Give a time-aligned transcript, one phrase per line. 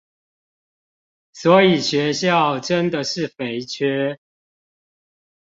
[1.31, 4.19] 所以學校真的是肥缺